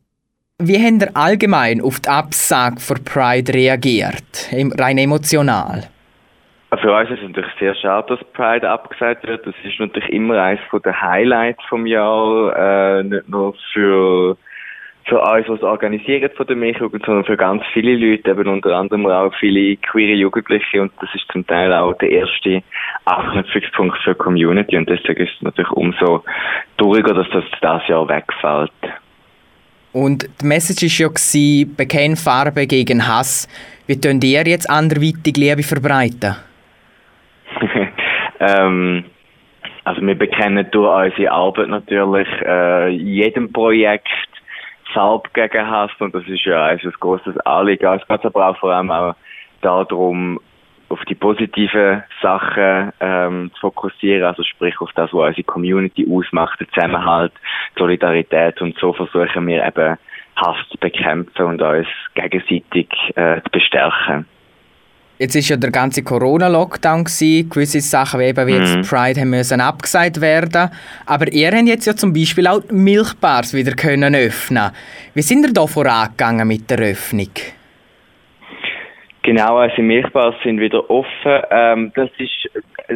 [0.59, 4.49] Wie haben ihr allgemein auf die Absage für Pride reagiert?
[4.79, 5.89] Rein emotional.
[6.81, 9.47] Für uns ist es natürlich sehr schade, dass Pride abgesagt wird.
[9.47, 14.37] Das ist natürlich immer eines der Highlights vom Jahr, äh, nicht nur für
[15.05, 19.07] für uns, was organisieren von der Milchjugend, sondern für ganz viele Leute, eben unter anderem
[19.07, 22.63] auch viele queere Jugendliche und das ist zum Teil auch der erste
[23.05, 26.25] Anknüpfungspunkt für die Community und deswegen ist es natürlich umso
[26.79, 28.73] trauriger, dass das das Jahr wegfällt.
[29.93, 33.47] Und die Message war ja, gewesen, bekenn Farbe gegen Hass.
[33.87, 36.37] Wie könnt ihr jetzt anderweitig Liebe verbreiten?
[38.41, 39.05] ähm,
[39.85, 44.09] also wir bekennen durch unsere Arbeit natürlich äh, jedem Projekt
[44.93, 47.87] Farbe gegen Hass und das ist ja also ein grosses Anliegen.
[47.87, 49.15] Es geht aber vor allem auch
[49.61, 50.41] darum,
[50.89, 56.61] auf die positiven Sachen ähm, zu fokussieren, also sprich auf das, was unsere Community ausmacht,
[56.61, 57.33] den Zusammenhalt,
[57.79, 59.97] Solidarität und so versuchen wir eben
[60.37, 64.27] Hass zu bekämpfen und uns gegenseitig äh, zu bestärken.
[65.23, 68.83] Jetzt ist ja der ganze Corona-Lockdown gsi, gewisse Sachen wie eben wie jetzt Mhm.
[68.83, 70.69] Pride haben müssen abgesagt werden.
[71.07, 74.73] Aber ihr habt jetzt ja zum Beispiel auch die Milchbars wieder können öffnen.
[75.15, 77.31] Wie sind ihr da vorangegangen mit der Öffnung?
[79.23, 81.43] Genau, also die Milchbars sind wieder offen.
[81.53, 82.51] Ähm, das ist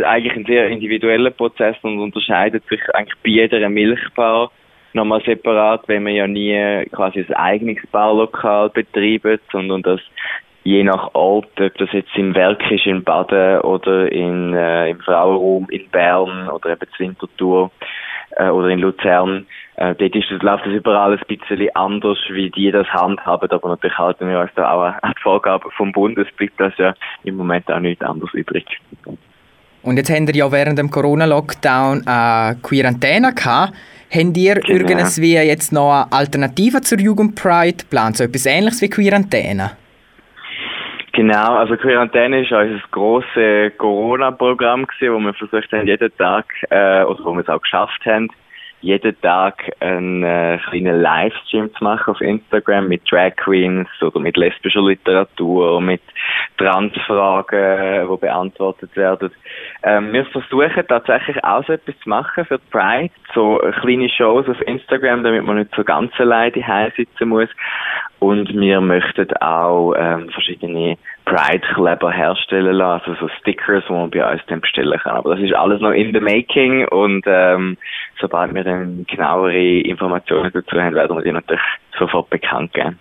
[0.04, 4.50] eigentlich ein sehr individueller Prozess und unterscheidet sich eigentlich bei jeder Milchbar
[4.94, 10.00] nochmal separat, wenn man ja nie quasi ein eigenes Barlokal betreibt, sondern das
[10.66, 14.98] je nach Ort, ob das jetzt im Werk ist in Baden oder in, äh, im
[14.98, 17.70] Frauenraum in Bern oder eben in Winterthur
[18.32, 19.46] äh, oder in Luzern,
[19.76, 23.68] äh, dort ist das, läuft das überall ein bisschen anders, wie die das handhaben, aber
[23.68, 26.94] natürlich halten wir uns da auch an die Vorgaben vom Bund, es bleibt das ja
[27.22, 28.66] im Moment auch nichts anderes übrig.
[29.84, 33.72] Und jetzt habt ihr ja während dem Corona-Lockdown eine Quarantäne gehabt.
[34.10, 34.78] Habt ihr Genau.
[34.80, 38.16] irgendwie jetzt noch eine Alternative zur Jugend Pride geplant?
[38.16, 39.76] So etwas ähnliches wie Quarantäne?
[41.16, 47.04] Genau, also Quarantäne ist unser grosses Corona-Programm gewesen, wo wir versucht haben, jeden Tag, äh,
[47.04, 48.28] oder wo wir es auch geschafft haben,
[48.86, 54.36] jeden Tag einen äh, kleinen Livestream zu machen auf Instagram mit Drag Queens oder mit
[54.36, 56.02] lesbischer Literatur, mit
[56.56, 59.30] Transfragen, die beantwortet werden.
[59.82, 64.08] Ähm, wir versuchen tatsächlich auch so etwas zu machen für die Pride, so äh, kleine
[64.08, 67.48] Shows auf Instagram, damit man nicht so ganz alleine daheim sitzen muss.
[68.20, 70.96] Und wir möchten auch ähm, verschiedene
[71.26, 75.16] Pride-Kleber herstellen lassen, also so Stickers, die man bei uns dann bestellen kann.
[75.16, 77.76] Aber das ist alles noch in the making und ähm,
[78.20, 81.62] sobald wir dann genauere Informationen dazu haben, werden wir die natürlich
[81.98, 82.98] sofort bekannt geben.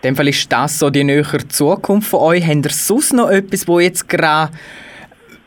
[0.00, 2.46] In dem Fall ist das so die nähere Zukunft von euch.
[2.46, 4.52] Habt ihr sonst noch etwas, wo jetzt gerade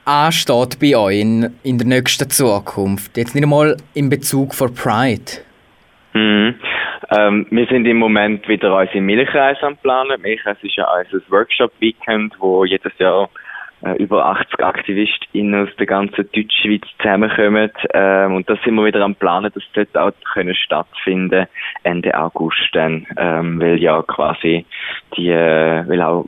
[0.04, 3.16] ansteht bei euch in, in der nächsten Zukunft?
[3.16, 5.42] Jetzt nicht einmal in Bezug vor Pride.
[6.14, 6.56] Mhm.
[7.10, 10.22] Ähm, wir sind im Moment wieder unsere Milchreise am Planen.
[10.22, 13.30] Milchreise ist ja unser Workshop-Weekend, wo jedes Jahr
[13.84, 17.72] äh, über 80 AktivistInnen aus der ganzen Deutschschweiz zusammenkommen.
[17.94, 21.48] Ähm, und da sind wir wieder am Planen, dass das auch können stattfinden
[21.84, 24.66] Ende August dann, ähm, weil ja quasi
[25.16, 26.26] die, äh, weil auch,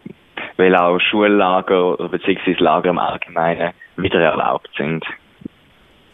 [0.58, 5.06] weil auch Schullager oder beziehungsweise Lager im Allgemeinen wieder erlaubt sind.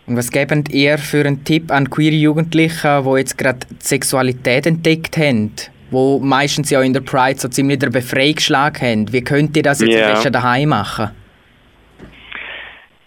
[0.09, 4.65] Und was geben ihr für einen Tipp an queere Jugendliche, die jetzt gerade die Sexualität
[4.65, 5.51] entdeckt haben?
[5.91, 9.11] Wo meistens ja in der Pride so ziemlich der Befreiungsschlag haben.
[9.13, 10.07] Wie könnt ihr das jetzt Ja.
[10.07, 11.11] am besten daheim machen?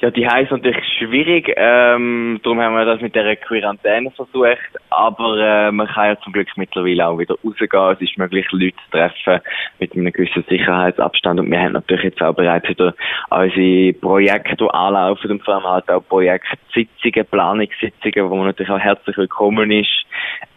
[0.02, 4.58] Ja, die ist natürlich schwierig, ähm, darum haben wir das mit der Quarantäne versucht,
[4.90, 8.74] aber äh, man kann ja zum Glück mittlerweile auch wieder rausgehen, es ist möglich, Leute
[8.74, 9.40] zu treffen
[9.78, 12.96] mit einem gewissen Sicherheitsabstand und wir haben natürlich jetzt auch bereits wieder
[13.30, 18.80] unsere Projekte, die anlaufen und vor allem halt auch Projektsitzungen, Planungssitzungen, wo man natürlich auch
[18.80, 20.04] herzlich willkommen ist.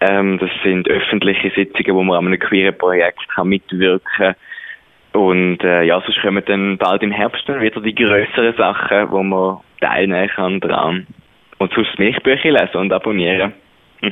[0.02, 4.36] Ähm, das sind öffentliche Sitzungen, wo man an einem queeren Projekt kann mitwirken kann.
[5.16, 9.24] Und äh, ja, sonst kommen dann bald im Herbst dann wieder die grösseren Sachen, wo
[9.24, 11.08] man teilnehmen kann dran.
[11.58, 13.54] Und sonst Milchbücher lesen und abonnieren.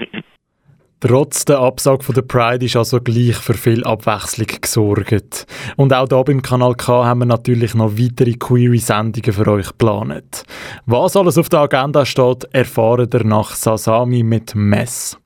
[1.02, 5.46] Trotz der Absage von der Pride ist also gleich für viel Abwechslung gesorgt.
[5.76, 10.46] Und auch hier beim Kanal K haben wir natürlich noch weitere Query-Sendungen für euch geplant.
[10.86, 15.22] Was alles auf der Agenda steht, erfahren ihr nach Sasami mit Mess.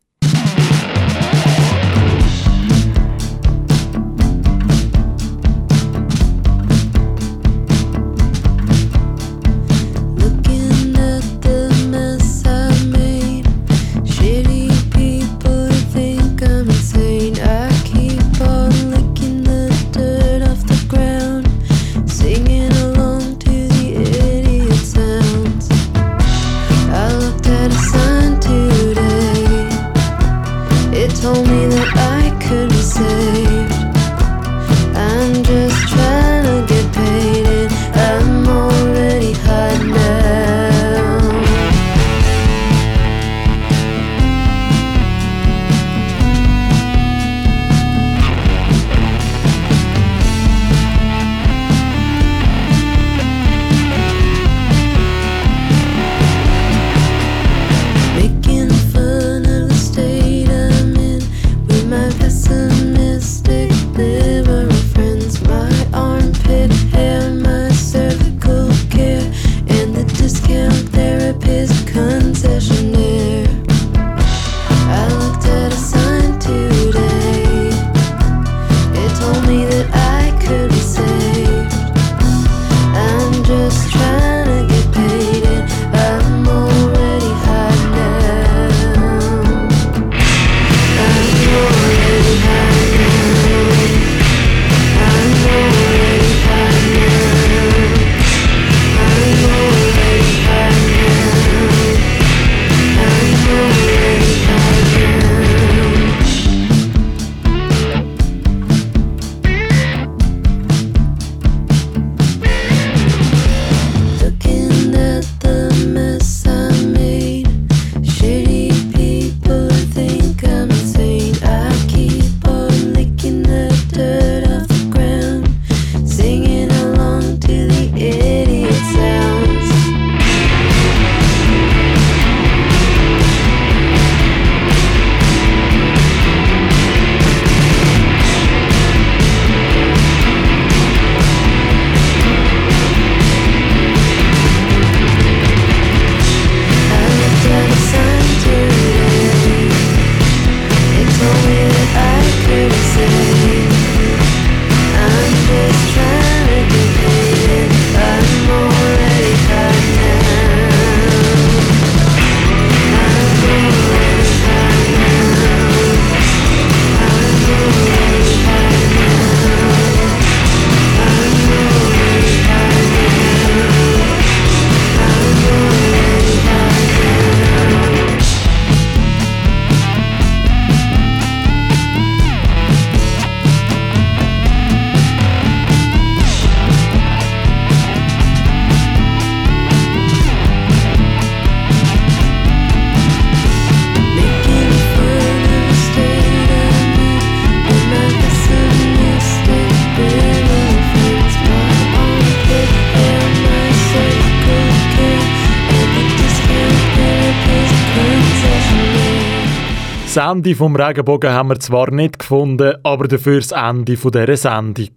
[210.29, 214.89] Ende vom Regenbogen haben wir zwar nicht gefunden, aber dafür das Ende dieser Sendung.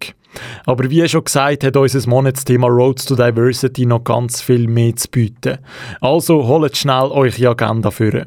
[0.65, 5.07] Aber wie schon gesagt, hat unser Monatsthema Roads to Diversity noch ganz viel mehr zu
[5.09, 5.59] bieten.
[6.01, 8.25] Also holt schnell eure Agenda für.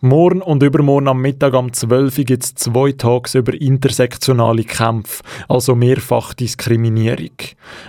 [0.00, 5.22] Morgen und übermorgen am Mittag um 12 Uhr gibt es zwei Talks über intersektionale Kämpfe,
[5.46, 7.36] also Mehrfachdiskriminierung.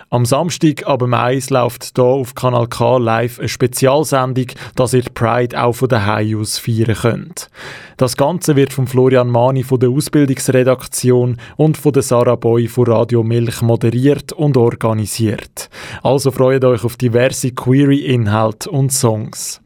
[0.10, 5.04] Am Samstag ab dem 1 läuft hier auf Kanal K live eine Spezialsendung, dass ihr
[5.14, 7.50] Pride auch von daheim aus feiern könnt.
[7.96, 12.88] Das Ganze wird von Florian Mani von der Ausbildungsredaktion und von der Sarah Boy von
[12.88, 15.70] Radio Milch moderiert und organisiert.
[16.04, 19.62] Also freut euch auf diverse Query-Inhalte und Songs.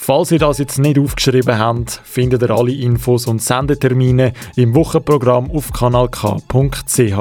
[0.00, 5.50] Falls ihr das jetzt nicht aufgeschrieben habt, findet ihr alle Infos und Sendetermine im Wochenprogramm
[5.50, 7.12] auf kanalk.ch.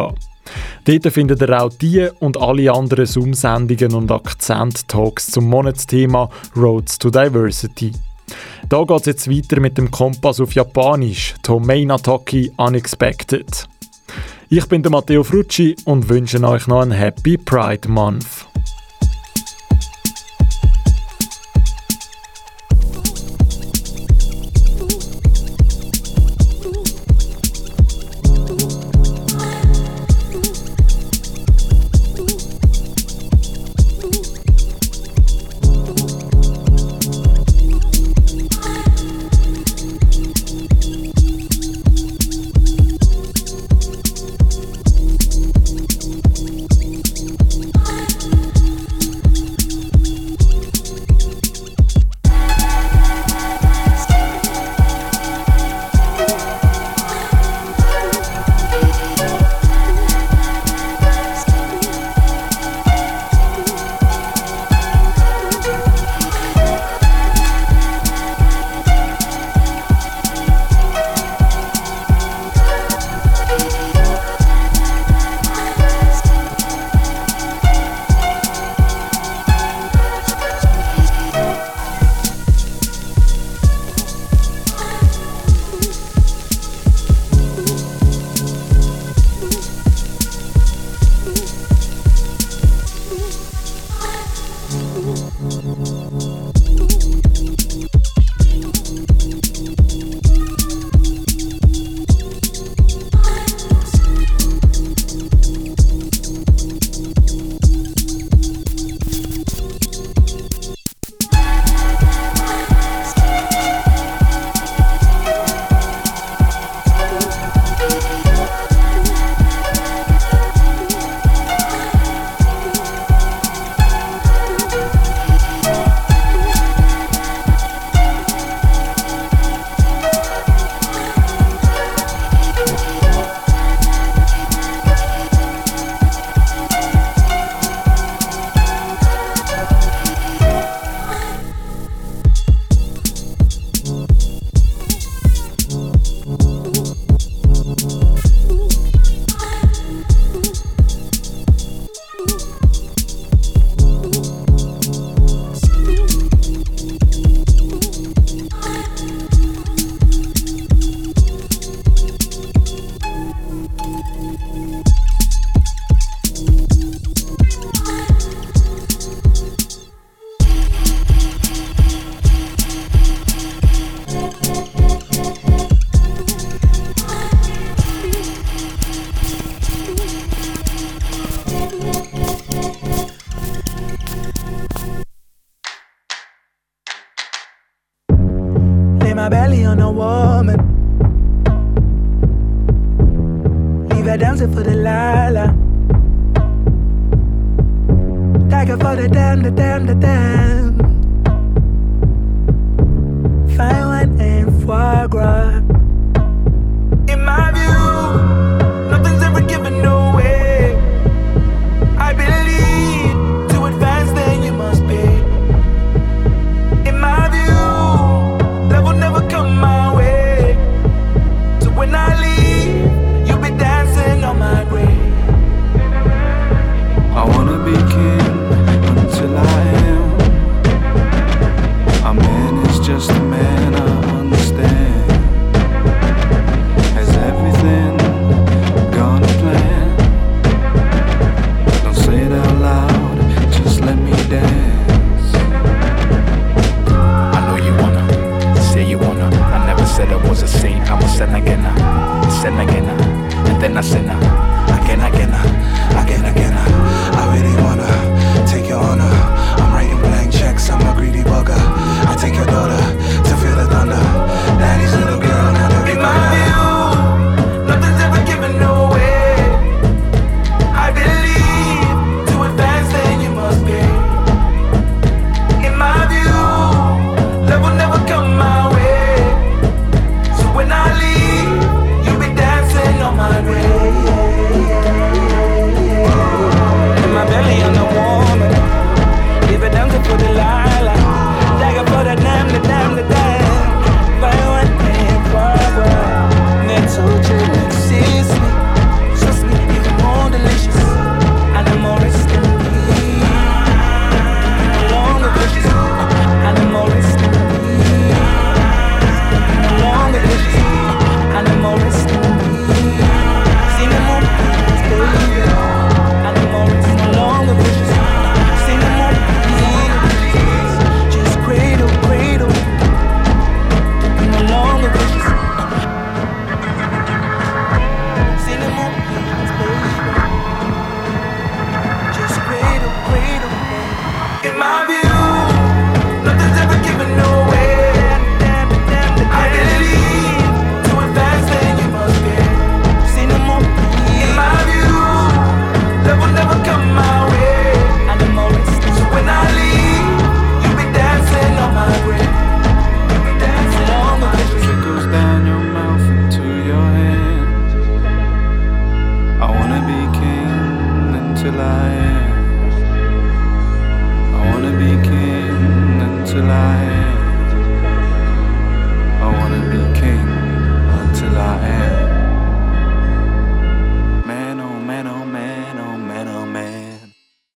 [0.86, 7.10] Dort findet ihr auch die und alle anderen Zoom-Sendungen und Akzent-Talks zum Monatsthema Roads to
[7.10, 7.92] Diversity.
[8.70, 13.68] Da geht es jetzt weiter mit dem Kompass auf Japanisch, Tomei Nataki Unexpected.
[14.50, 18.47] Ich bin der Matteo Frucci und wünsche euch noch einen Happy Pride Month.